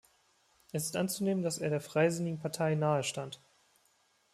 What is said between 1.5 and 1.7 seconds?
er